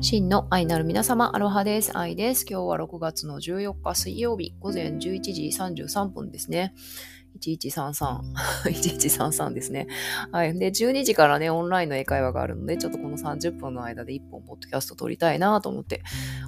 [0.00, 1.98] 真の愛なる皆様、アロハです。
[1.98, 2.46] 愛です。
[2.48, 6.72] 今日は6月の14日水曜日、午前11時33分ですね。
[7.40, 8.20] 1133。
[8.64, 9.88] 1133ですね。
[10.30, 10.56] はい。
[10.56, 16.02] で、12時からね、オンラインの英会話があるので、ちょっとこの30分の間で1本ポッドキャスト撮りたいなと思って、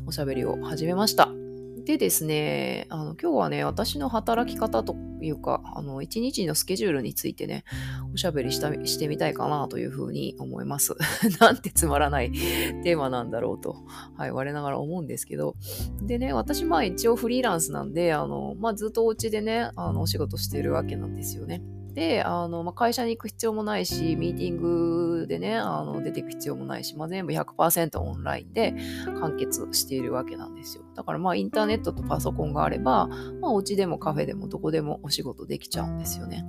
[0.07, 1.40] おしゃべりを始めました。
[1.85, 7.65] でですね、あの今日はね、私の働き方というか、あの一日のスケジュールについてね、
[8.13, 10.95] おしゃべりしたしてみたいかなというふうに思います。
[11.41, 12.33] なんてつまらない
[12.85, 13.77] テーマなんだろうと、
[14.17, 15.57] はい、我ながら思うんですけど。
[16.03, 21.63] でね、私まあ一応フリーランスなんで、あのまあ、ずっとお家でね、あのお仕事してるわけなんですよね。
[21.93, 28.75] で、あの、まあ、会社に行く必要もないし、ミーティングでね、あの出ていく必要もないし、まあ、全部100%オンラインで
[29.21, 30.85] 完結しているわけなんですよ。
[30.95, 33.09] だからまあインターネットとパソコンがあれば、
[33.41, 36.45] まあお家でもカフェでもどこでもお仕事できちゃうんですよね。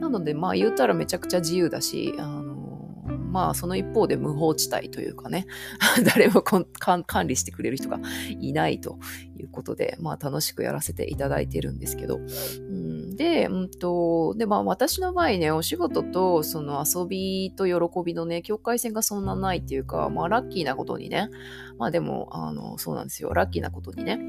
[0.00, 2.48] なのでまあ言ったらめちゃくちゃ自由だし、あの
[3.30, 5.46] まあその一方で無法地帯というかね、
[6.14, 6.66] 誰も管
[7.26, 8.00] 理してくれる人が
[8.40, 8.98] いないと
[9.38, 12.20] いうことで、まあ楽しくやらせていただいてるんですけど、
[13.18, 21.28] で、うんと、で、まあ私の場合ね、お仕事とその遊びと喜びのね、境界線がそんなないっていうか、まあラッキーなことにね、
[21.78, 24.20] まあでも、あの、そうなんですよ、ラッキーなことにね、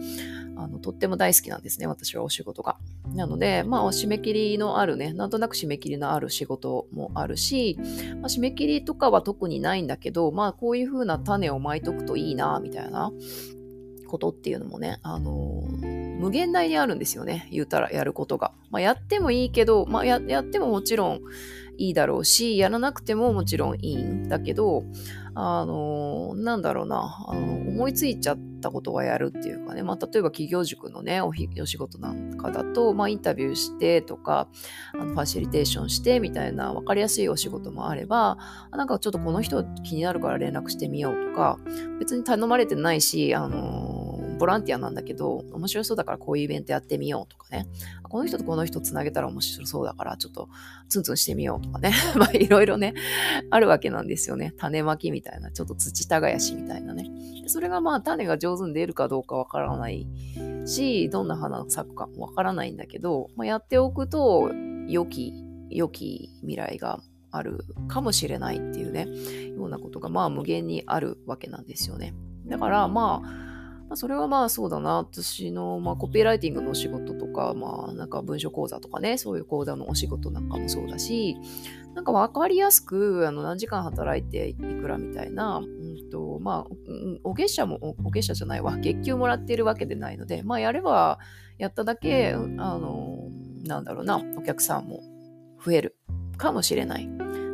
[0.57, 2.77] あの、とっても大好きなんですね、私はお仕事が。
[3.13, 7.77] なので、まあ締め切りのあるね、なんとなく締め切りのある仕事もあるし、
[8.19, 13.11] まあ、締め切りとかは特にないんだけど、まあこういう風な種をまいとくといいな、みたいな
[14.09, 17.47] ことっていうのもね、あのー、無限大にあるんですよね。
[17.51, 18.51] 言うたらやることが。
[18.69, 21.21] まあ、やってもいいけど、まあや、やってももちろん
[21.77, 24.83] いいだろうし、やらなくてももちろんいいんだけど、
[25.33, 34.49] あのー、なんだろうな、あの思いついちゃったことはやるっていうかね、まあ、例えば企業塾のね、おお仕事なんかだと、まあ、インタビューしてとか、
[34.93, 38.37] あのファシリテーションしてみたいな分かりやすいお仕事もあれば、
[38.71, 41.57] なんかちょっとこの人気になるから連絡してみようとか、
[41.99, 43.98] 別に頼まれてないし、あのー
[44.39, 47.67] ボランティアなんだけど、面白そうだからこういうイベントやってみようとかね。
[48.03, 50.49] この人とこの人つなげたら面白そうだから、ちょっと
[50.87, 51.93] ツンツンしてみようとかね。
[52.15, 52.93] まあいろいろね、
[53.49, 54.53] あるわけなんですよね。
[54.57, 57.09] 種まきみたいな、ちょっと土耕しみたいなね。
[57.47, 60.07] それがまあ種が上手に出るかどうかわからない
[60.65, 64.51] し、どんな花咲くかもわからないんだけど、まあ、やっておくと、
[64.87, 65.33] 良き、
[65.69, 69.07] 良き未来があるかもしれないっていうね、
[69.55, 72.13] ようなことがまあ無限にあるわけなんですよね。
[72.47, 73.48] だからまあ、
[73.89, 74.97] まあ、それはまあそうだな。
[74.97, 81.37] 私の、まあ、コピーライティングのお仕事とか、まあ、なんか文書講座とかね、そういう講座のお仕事なんかもそうだし、
[81.95, 86.73] なんか分かりやすく、あの、何時間働いていくらみたいな、うんと、まあ、
[87.23, 91.17] お月謝も、お月謝じゃないわ、月給もらっているわけでないので、まあ、やれば、
[91.57, 93.29] やっただけ、あの、
[93.65, 95.01] なんだろうな、お客さんも
[95.65, 95.97] 増える
[96.37, 97.09] かもしれない。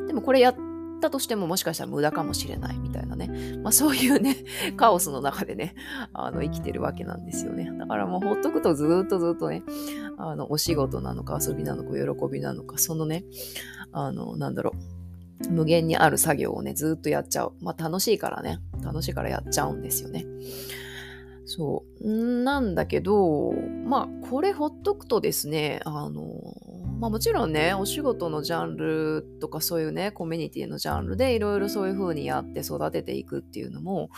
[0.08, 0.56] でもこれやっ
[0.96, 3.58] ったとしてももしかしたら無駄かもしれないみたいなね。
[3.62, 4.38] まあそういうね、
[4.78, 5.76] カオスの中でね、
[6.14, 7.72] あの生きてるわけなんですよね。
[7.78, 9.64] だからもうほっとくとずっとずっとね、
[10.18, 13.24] あのお仕事なのか遊びなのか喜びなのか、そのね、
[13.92, 14.74] あの、なんだろ
[15.48, 17.54] う、無限にある作業をね、ずっとやっちゃう。
[17.62, 20.26] まあ楽しいからね、楽しいからやっちゃうんですよね。
[21.46, 22.44] そう。
[22.44, 23.54] なんだけど、
[23.86, 26.24] まあ、これほっとくとですね、あの、
[27.00, 34.10] まあもちろんね、お仕事のジャンルとかそういうね、コミュニティのジャンルでいろいろそういう風にやって育てていくっていうのも、も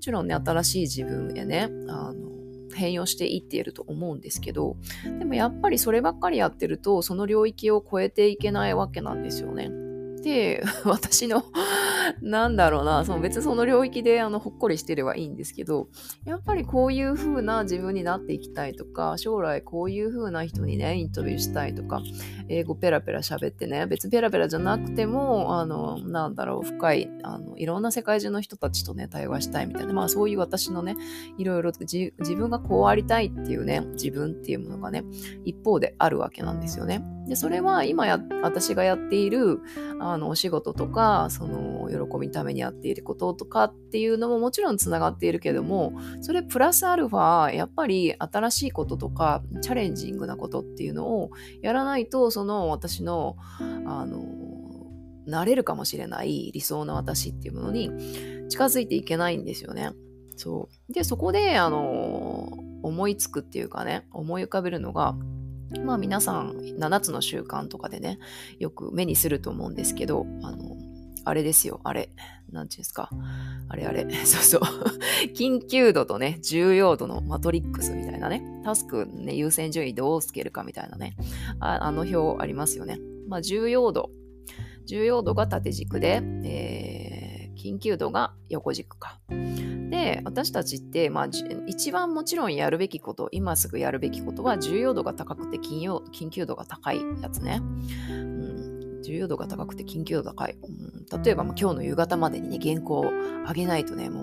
[0.00, 2.32] ちろんね、新しい自分へね、あの、
[2.74, 4.76] 変容していっていると思うんですけど、
[5.18, 9.70] でもやっぱりそればっかりやってると、その領域を超えていけないわけなんですよね。
[10.22, 11.44] で、 私の
[12.20, 15.88] なんだろうな、その別にその領域であのほっこりしてればいいんですけど、
[16.24, 22.02] やっぱりこういう風な自分になっていきたいとか、将来こういう風な人にね、インタビューしたいとか、
[22.48, 30.96] 英語ペラペラ喋ってね、別にペラペラじゃなくても、あの、なんだろう、深い、あの、いろんな世界中の人たちとね、対話したいみたいな、まあそういう私のね、
[31.38, 35.04] いろいろ自分がこうありたいっていうね、自分っていうものがね、
[35.44, 37.04] 一方であるわけなんですよね。
[37.26, 39.60] で、それは今や、私がやっている、
[40.00, 51.30] あの、お仕事とか、その、喜びのためにやっていることとかっていうのももちろんつながっているけども、それプラスアルファ、やっぱり新しいこととか、チャレンジングなことっていうのを
[51.62, 53.36] やらないと、その私の、
[53.86, 54.24] あの、
[55.26, 57.90] なれるかもしれない理想の私っていうものに
[58.48, 59.92] 近づいていけないんですよね。
[60.36, 60.92] そう。
[60.92, 62.52] で、そこで、あの、
[62.82, 65.14] 思いつくっていうかね、思い浮かべるのが、
[65.84, 68.18] まあ皆さん7つの習慣とかでね、
[68.58, 70.76] よく目にすると思うんですけど、あの、
[71.24, 72.10] あれですよ、あれ。
[72.50, 73.10] なんていうんですか。
[73.68, 74.06] あれあれ。
[74.24, 74.60] そうそう。
[75.34, 78.42] 緊急度とね、重要度のマトリックスみたいなね。
[78.64, 81.16] タスクね、優先順位どうつけるかみたいなね。
[81.60, 82.98] ああの表ありますよね。
[83.28, 84.10] まあ、重要度。
[84.86, 89.20] 重要度が縦軸で、えー、緊急度が横軸か。
[89.28, 91.28] で、私たちって、まあ、
[91.66, 97.62] 一番もちろんやるべきこと、今すぐやるべきことは、重要度が高くて緊急度が高いやつね。
[99.02, 100.56] 重要度が高くて緊急度高い。
[100.62, 103.10] うん、例えば、今日の夕方までにね、原稿を
[103.46, 104.22] 上げないとね、も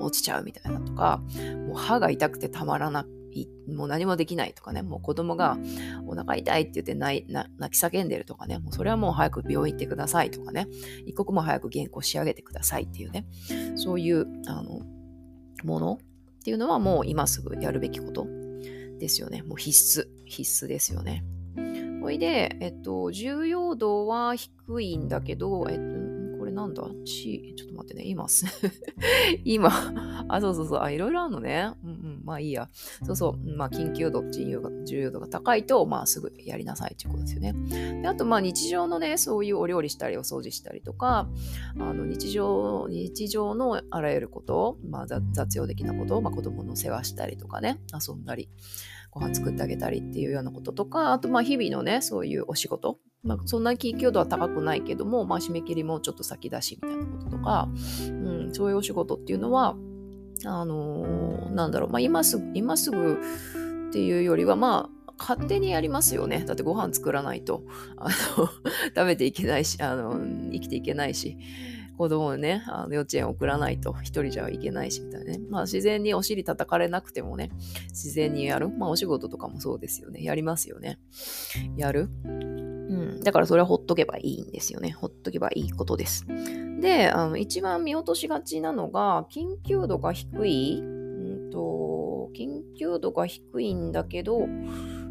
[0.00, 1.22] う落ちちゃうみたいなとか、
[1.66, 3.10] もう歯が痛くてたまらなく
[3.68, 5.56] もう何もできないとかね、もう子供が
[6.06, 7.32] お腹痛いって言って泣き
[7.82, 10.66] 叫んでるとかね、もうそれはもう早く病院行ってくださいとかね、
[11.06, 13.26] 一刻も早く原稿仕上げてくださいっていうね、
[13.76, 14.80] そういうあの
[15.64, 16.00] もの
[16.40, 18.26] っていうのはもう今すぐやるべきこと
[18.98, 19.42] ですよね。
[19.42, 21.24] もう必須、必須ですよね。
[22.00, 28.46] ほいで、えっと、重要度は低いんだけど、えっと、これなんだ ?C、ちょっと待ってね、今す、
[29.44, 29.70] 今、
[30.28, 31.72] あ、そうそうそう、あ、いろいろあるのね。
[31.84, 32.70] うんうん、まあいいや。
[33.04, 37.54] そうそう、まあ緊急度、重要が重要度が高いと、まあすぐやりなさいっていうことですよね。
[38.00, 41.28] であと、まあ日常のね、そういうお料理したり、お掃除したりとか、
[41.78, 48.48] あの日常、日常のあらゆること、まあ雑用的なこと、まあ子供の世話したりとかね、遊んだり。
[49.10, 57.68] ご飯作ってあげたりっていうようなこととか、あとまあ日々のね、そういうお仕事、まあ、そんな緊急度は高くないけども、まあ、締め切りもちょっと先だしみたいなこととか、
[58.08, 59.76] うん、そういうお仕事っていうのは、
[60.44, 63.20] あのー、なんだろう、まあ、今すぐ、今すぐ
[63.90, 66.44] っていうよりは、まあ、勝手にやりますよね。
[66.46, 67.62] だってご飯作らないと、
[67.98, 68.08] あ
[68.38, 68.48] の、
[68.96, 70.18] 食べていけないし、あの、
[70.50, 71.36] 生きていけないし、
[72.00, 75.40] 子供をね、あの幼稚園送らないと一人じゃいけないし、みたいなね。
[75.50, 77.50] まあ自然にお尻叩かれなくてもね、
[77.90, 78.70] 自然にやる。
[78.70, 80.22] まあお仕事とかもそうですよね。
[80.24, 80.98] やりますよね。
[81.76, 82.08] やる。
[82.24, 83.20] うん。
[83.20, 84.92] だからそれはほっとけばいいんですよね。
[84.92, 86.24] ほっとけばいいことです。
[86.80, 94.48] で、あの一番見落としがちなのが、緊急度が低い、うんと、緊急度が低いんだけど、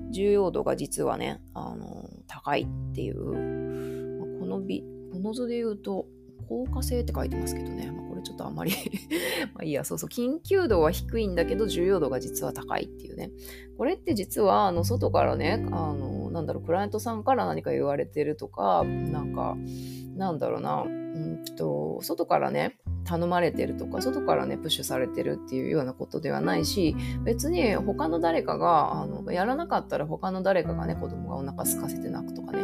[0.09, 4.83] 重要度が実はね、あの、高いっていう、このビ、
[5.13, 6.07] この図で言うと、
[6.49, 8.71] 効果性って書いてますけどね、まあ、これちょっとあんまり
[9.53, 13.29] まあいいや、そうそう、緊急度は低いんだけど重要度が実は高いっていうね。
[13.77, 19.55] これって実は、あの、外からね、あの、なんだろう、クライアントさんから何か言われてるとか、なんか、
[20.17, 32.63] なんだろうな、うんと、外からね、頼まれてるとか、外からね、プッシュされてるっていうようなことではないし、別に他の誰かが、あの、やらなかったら他の誰かがね、子供がお腹空かせて泣くとかね、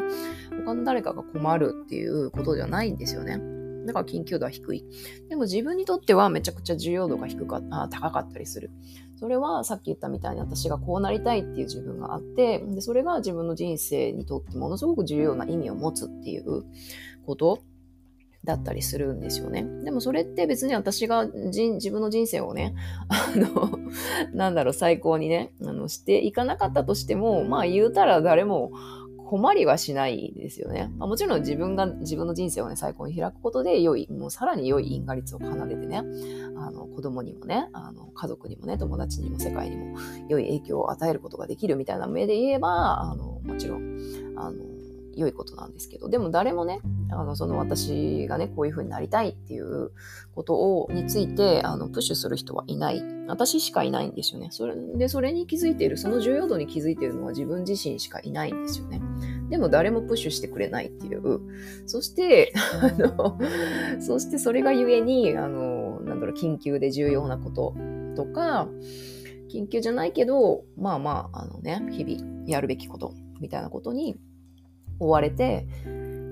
[0.65, 3.54] 他の誰かが困るっていうことじゃないんですよね。
[3.85, 4.83] だから緊急度は低い。
[5.29, 8.71] でも自分にとってはめちゃくちゃ重要度が低かあ高かったりする。
[9.17, 16.63] それはさっき言ったみたいに私がこうなりたいっていう自分があって、でそれが自分の人生にとってものすごく重要な意味を持つっていう
[17.25, 17.63] こと
[18.45, 19.65] だったりするんですよね。
[19.83, 22.75] でもそれって別に私が自分の人生をね、
[23.09, 23.79] あの、
[24.33, 28.71] なんだろう、最高にね、あの、していかなかったとしても、まあ言うたら誰も
[29.25, 30.91] 困りはしないですよね。
[30.97, 36.03] まあ、もちろん自分が自分の人生をね、最高に開くことで良い、もうさらに良い因果率を奏でてね、
[36.57, 39.97] あの子供にもね、あの家族にもね、友達にも世界にも
[40.29, 43.99] 良い影響を与えることができるみたいな目で言えば、あのもちろん、
[44.37, 44.75] あの
[45.15, 49.91] 良いことなんですけど、でも誰もね、あの、その私がね、こういう風になりたいっていう
[50.33, 53.01] ことを、について、あの、プッシュする人はいない。
[53.27, 54.49] 私しかいないんですよね。
[54.51, 59.01] それで、それに気づいている、その重要度に気づいているのは自分自身しかいないんですよね。
[59.49, 61.39] でも誰もプッシュしてくれないっていう。
[61.85, 63.39] そして、あの、
[63.99, 67.75] そしてそれがゆえに、あの、なんだろう、緊急で重要なこと
[68.15, 68.67] とか、
[69.51, 74.17] 緊急じゃないけど、まあまあ、あのね、日々やるべきことみたいなことに
[74.99, 75.67] 追われて、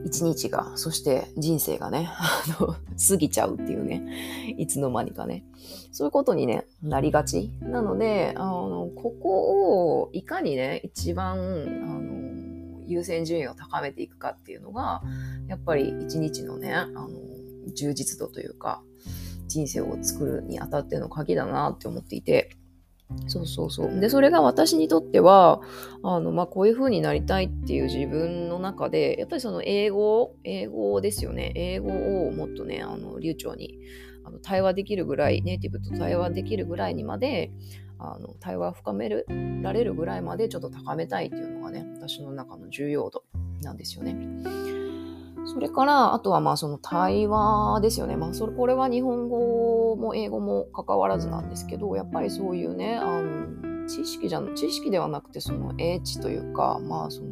[0.06, 2.76] 一日が、そして人生がね、あの、
[3.08, 4.04] 過ぎちゃうっていうね、
[4.58, 5.46] いつの間にかね、
[5.92, 7.52] そういうことにね、なりがち。
[7.62, 12.23] なので、あの、ここをいかにね、一番、あの、
[12.88, 15.02] 優先順位を高めていくかっていうのが、
[15.48, 17.10] やっぱり一日のね、あの、
[17.76, 18.84] 充実度というか、
[19.48, 22.50] 人生を作るにあたっての鍵だなって思っていて、
[23.28, 24.00] そうそうそう。
[24.00, 25.62] で、それが私にとっては、
[26.04, 31.52] あの、まあ、こういう風になりたいっていう自分の中で、やっぱりその英語、英語ですよね。
[31.56, 31.90] 英語
[32.28, 33.78] をもっとね、あの、流暢に、
[34.26, 37.52] あの、対話できるぐらい、ネイティブと対話できるぐらいにまで、
[38.04, 39.26] あの、対話を深める、
[39.62, 43.24] られるぐらいまでちょっと高めたいっていうのがね、私の中の重要度
[43.62, 44.16] なんですよね。
[45.46, 48.16] それから、あとはまあその対話ですよね。
[48.16, 57.30] まあそれ、これは日本語も英語も関わらずなんですけど、やっぱりそういうね、あの、知識じゃ、知識ではなくてその英知というか、まあその、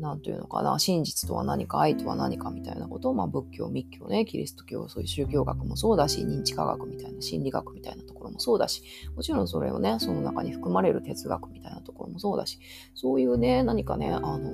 [0.00, 8.82] なんというのかな、真実とは何か、愛とは何かみたいなことを、まあ仏教、密教ね、キリスト教、そういう宗教学もそうだし、認知科学みたいな、心理学みたいなところもそうだし、
[9.14, 12.58] もちろんそれをね、その中に含まれる哲学みたいなところもそうだし、
[12.94, 14.50] そういうね、何かね、あの、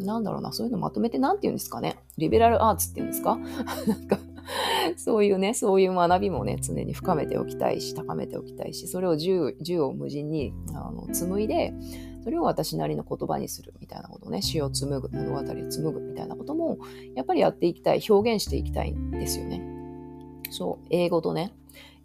[0.00, 1.96] なんだろうな、そういうのまとめて何て言うんですかね。
[2.18, 3.36] リベラルアーツって言うんですか？
[3.86, 4.18] なんか
[4.96, 11.72] そういうね、そういう学びもね、常に深めておきたいし、高めておきたいし、それを銃を無尽にあの紡いで、
[12.24, 16.78] それを私なりの言葉にするみたいなことね、詩を紡ぐ、物語を紡ぐみたいなことも、
[17.14, 19.62] やっぱりやっていきたい、表現していきたいんですよね。
[20.50, 21.52] そう、英語とね、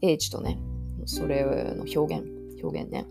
[0.01, 0.59] 英知とね、
[1.05, 1.43] それ
[1.75, 2.25] の表現、
[2.61, 3.05] 表現ね。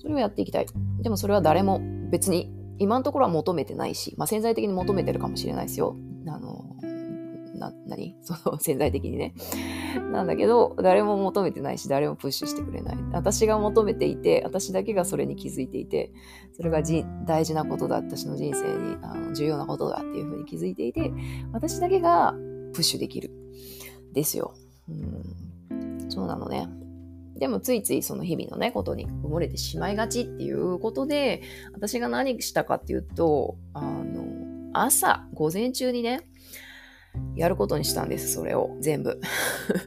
[0.00, 0.66] それをやっていきたい。
[1.00, 1.80] でもそれは誰も
[2.10, 5.96] 別に今のところは求めてないし、まあ、潜在的に求めてるかもしれないですよ。
[6.26, 6.76] あの、
[7.62, 8.16] な、何？
[8.22, 9.34] その潜在的にね。
[10.12, 12.96] なんだけど、誰も求めてないし、誰もプッシュしてくれない。
[13.12, 16.12] 私が求めていて、私だけがそれに気づいていて、
[16.54, 21.12] それがじ大事なことだ、私の人生にあの重要なことだっていうふうに気づいていて、
[21.52, 22.32] 私だけが
[22.72, 23.30] プッシュできる。
[24.12, 24.54] ですよ。
[25.70, 26.68] うん、そうなのね。
[27.36, 31.42] でもついついその日々のね、ことに埋もれてしまいがちっていうことで、
[31.72, 34.24] 私が何したかっていうと、あの、
[34.74, 36.20] 朝、午前中にね、
[37.34, 38.76] やることにしたんです、それを。
[38.80, 39.20] 全部。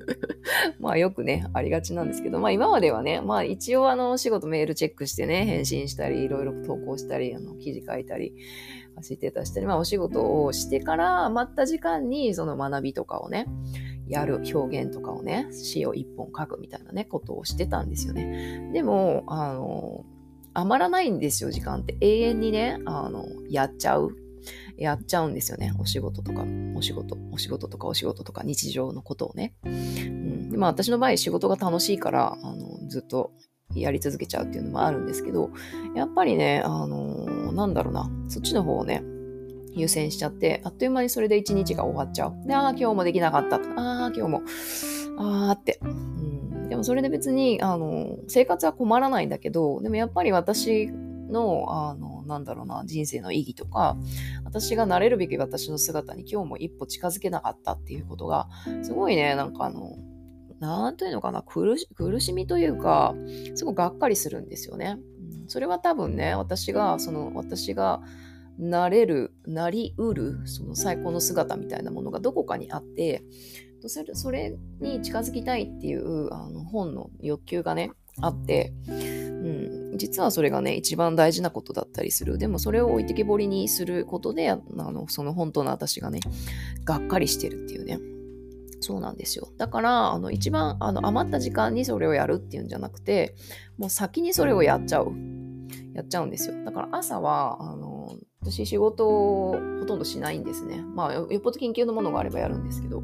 [0.79, 8.33] まあよくね、ありがちなんですけど、まあ今まではね、まあ一応あの、お仕事メールチェックしてね、返信したり、いろいろ投稿したり、あの、記事書いたり、
[8.93, 13.47] ファシリテーターしたり、まあお仕事をしてから余った時間にその学びとかをね、
[14.07, 18.69] やる表現とかをね、詩を一本書くみたいなね、ことをしてたんですよね。
[18.73, 20.05] でも、あの、
[20.53, 21.97] 余らないんですよ、時間って。
[21.99, 24.15] 永遠にね、あの、やっちゃう。
[24.77, 25.73] やっちゃうんですよね。
[25.79, 29.53] お仕事とか、お仕事、お仕事とかお仕事とか日常のことをね。
[29.65, 33.31] うん、でまあ私の場合仕事が楽しいから、あの、ずっと
[33.73, 35.49] やり続けちゃうっていうのもあるんですけど、
[35.95, 39.03] やっぱりね、あのなんだろうな、そっちの方をね、
[39.75, 42.47] 優先しちゃって、あっという間にそれで一日が終わっちゃう。
[42.47, 43.57] で、ああ、今日もできなかった。
[43.57, 44.41] ああ、今日も、
[45.17, 45.79] ああって。
[45.83, 53.97] うん、でもそれで別に、あの、生活は困らないんだけど、でもやっぱり私の、あの、なんだろうな、人生の意義とか、
[54.43, 58.47] 私がなれるべき私の姿に今日も一歩近づけなかったっていうことが、
[58.83, 59.97] すごいね、なんかあの、
[60.59, 63.15] なんというのかな苦し、苦しみというか、
[63.55, 64.97] すごいがっかりするんですよね。
[65.47, 68.01] それは多分ね、私が、その、私が、
[68.57, 73.23] なれる、なりうる、その最高の姿みたいなものがどこかにあって、
[73.87, 77.91] それに近づきたいっていうあの本の欲求がね、
[78.21, 78.73] あって、
[79.97, 82.37] 実はそれがね、一番大事なことだったりする。
[82.37, 86.19] でもそれを置いてけぼりにすることで、あのその本当の私がね、
[86.83, 87.99] がっかりしてるっていうね。
[88.81, 89.47] そうなんですよ。
[89.57, 93.35] だから、あの一番あの余った時間にそれをやるっていうんじゃなくて、
[93.77, 95.13] もう先にそれをやっちゃう。
[95.93, 96.63] やっちゃうんですよ。
[96.65, 100.83] だから朝は、あの私仕事をほとんどしないんですね。
[100.93, 103.01] まあ、よっぽど緊急のものがあればやるんですけど、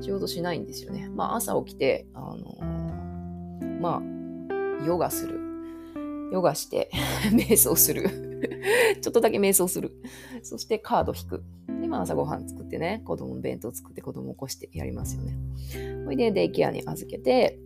[0.00, 1.08] 仕事しないんですよね。
[1.08, 2.58] まあ、朝起きて、あの
[3.80, 5.45] まあ、ヨガする。
[6.32, 6.90] ヨガして、
[7.32, 8.26] 瞑想する。
[9.00, 9.92] ちょっとだけ瞑想する。
[10.42, 11.44] そしてカード引く。
[11.80, 15.36] で、まあ朝ごはん作ってね、子供の弁当作って子供起こしてやりますよね。
[16.04, 17.58] ほいで、デイケアに預けて、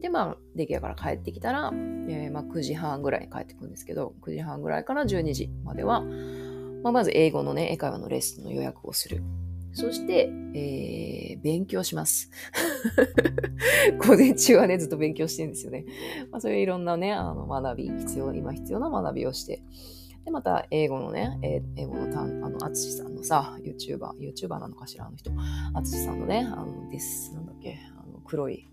[0.00, 6.02] で、まあ、デイケアから帰ってきたら、えー、まあ、9時半ぐらいに帰ってくるんですけど、9時半ぐらいから12時までは、
[6.82, 9.22] まあ、まず英語のね、英会話のレッスンの予約をする。
[9.72, 12.30] そして、えー、勉強します。
[14.06, 15.84] 午前中はね、ずっと勉強してるんですよね。
[16.30, 19.62] まあ、そういういろんなね、あの学び、必要、今必要な学びをして、
[20.24, 21.38] で、また、英語のね、
[21.76, 25.30] 英語のたん、あの、あつしさんのさ、YouTuber、YouTuber なのかしら、あの人。
[25.74, 28.68] あつしさんのね、あの、です、なんだっけ、あの、黒い、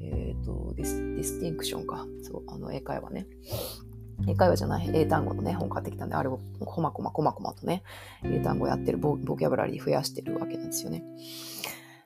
[0.00, 2.06] えっ、ー、とディス、 Distinction か。
[2.22, 3.26] そう、あの、英会話ね。
[4.28, 7.82] 英会話じゃない英単語のね、本買ってきたんで、あれをこまこまこまこまとね、
[8.24, 11.04] 英単語やってるボボキャブラリー増やしてるわけなんですよね。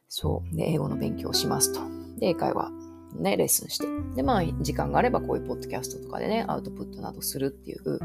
[0.09, 0.56] そう。
[0.56, 1.80] で、英語の勉強をしますと。
[2.18, 2.71] で、英会話
[3.16, 3.87] ね、レッスンして。
[4.16, 7.99] で、まあ、時間があればこういうポッドキャストとかでね、アウトプットなどするっていう。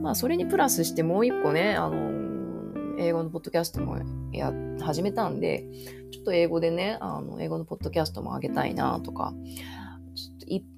[0.00, 3.98] まあ、それにプラスしてもう一個ね、あのー、英語のポッドキャストも
[4.32, 5.66] や、始めたんで、
[6.12, 9.34] ちょっと英語でね、あの、英語のポッドキャストも上げたいなとか、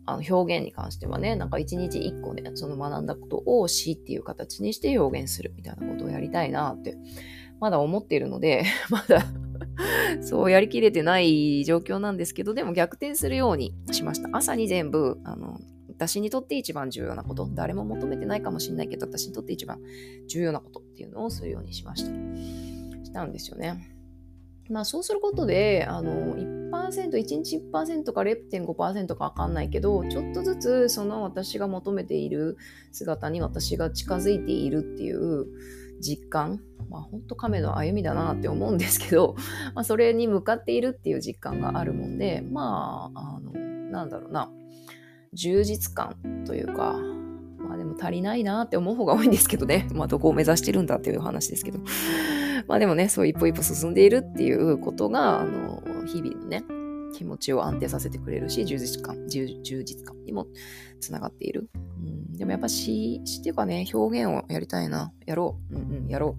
[0.05, 6.97] あの表現に関してはね、なんか一日一個ね、その学んだことを詩っていう形にして表現するみたいなことをやりたいなって、
[7.61, 9.25] まだ思っているので、 まだ
[10.21, 14.29] そうやりきれてない状況なんですけど、でも逆転するようにしました。
[14.33, 19.81] 朝に全部、あの、私にとって一番重要なこと、誰も求めてないかもしれないけど、私にとって一番
[20.29, 22.11] 重要なことっていうのをするようにしました。
[23.05, 23.97] したんですよね。
[24.69, 26.37] まあそうすることで、あの、
[26.71, 32.57] 1%、1日1%か0.5%かわかんないけど、ちょっとずつその私が求めている
[32.93, 35.47] 姿に私が近づいているっていう
[36.01, 39.37] 実感、まあ本当亀の歩みだなって思うんですけど、
[39.75, 43.53] まあそれに向かっているっていう実感があるもんで、まあ、あの、
[43.91, 44.51] なんだろうな、
[45.33, 46.99] 充実感というか、
[47.87, 49.89] も足りないなって思う方が多いんですけどね。
[49.95, 51.81] まあどこを目指してるんだっていう話ですけど。
[52.69, 56.65] まあでもね、そう一歩一歩進んでいるっていうことが、あの、日々のね、
[57.13, 59.47] 気持ちを安定させてくれるし、充実感、充
[59.83, 60.47] 実感にも
[61.01, 61.71] つながっている。
[61.75, 65.13] うん、でもやっぱ詩、詩っていうかね、表現をやりたいな。
[65.25, 65.77] やろう。
[65.77, 66.37] うんうん、やろ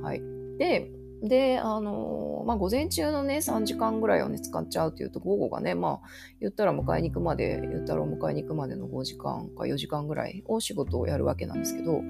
[0.00, 0.02] う。
[0.02, 0.22] はい。
[0.58, 0.90] で、
[1.22, 6.08] で、あの、まあ、午前中のね、3時間ぐらいをね、使っちゃうっていうと、午後がね、まあ、
[6.40, 12.02] 言ったら迎えに行くまで、言ったら迎えに行くまでの5時間か4時間ぐらいを仕事をやるわけなんですけど、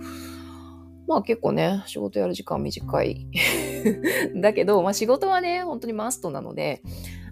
[1.09, 3.27] まあ結構ね、仕事やる時間短い。
[4.41, 6.83] だけど、まあ仕事はね、本当にマストなので、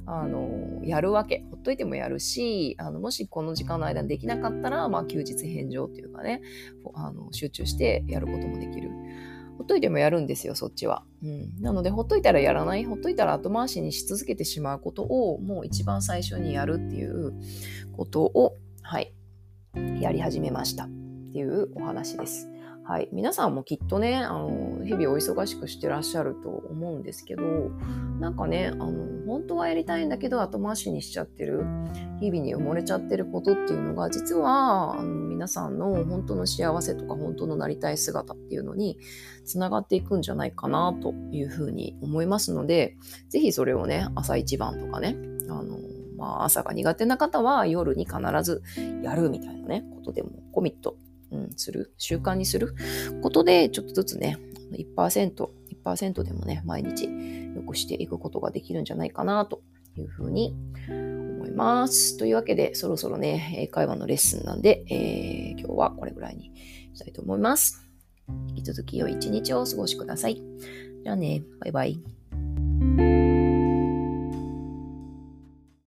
[0.05, 1.45] あの、やるわけ。
[1.51, 6.43] ほっといてもやるし、あの、もしこの時間の間にできなかったら、まあ休日返上っていうかね、
[6.95, 8.91] あの集中してやることもできる。
[9.59, 11.03] ほっといてもやるんですよ、そっちは。
[11.21, 17.33] うん、なので、ほっといたらやらない、ほっといたら後回しにし続けてしまうことを、もう一番最初にやるっていう
[17.97, 19.13] ことを、はい、
[20.01, 20.89] やり始めましたっ
[21.33, 22.49] ていうお話です。
[22.89, 23.09] はい。
[23.13, 27.43] 皆さんもきっとね、あの、日々お忙しくしてらっしゃると思うんですけど、
[28.19, 31.67] なんかね、あの、本当はやりたいんだけど後回しにしちゃってる、
[32.19, 38.99] 日々に埋もれちゃってることっていうのが、実は、あの皆さんの本当の幸せとか本当のなりたい姿っていうのに
[39.45, 42.97] つながっていくんじゃないかなというふうに思いますので、
[43.29, 45.15] ぜひそれをね、朝一番とかね、
[45.51, 45.79] あの、
[46.17, 48.63] まあ、朝が苦手な方は夜に必ず
[49.03, 50.97] やるみたいなね、ことでもコミット
[51.31, 52.75] うん、する、習慣にする
[53.23, 54.39] ことで、ちょっとずつね、
[54.73, 55.49] 1%、
[55.85, 57.09] 1%でもね、毎日
[57.55, 59.63] 良くしていくことができるんじゃないかな、と
[59.97, 60.57] いうふうに
[60.89, 62.17] 思います。
[62.17, 66.53] というわけで、そろそろね、英会話のレッスンなんで、えー、今日はこれぐらいに
[66.95, 67.85] したいと思います。
[68.49, 70.37] 引き続き良い一日をお過ごしください。
[71.03, 72.18] じゃあね、バイバイ。